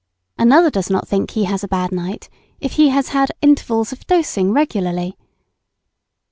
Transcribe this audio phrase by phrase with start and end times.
[0.39, 2.27] Another does not think he has a bad night
[2.59, 5.15] if he has had intervals of dosing occasionally.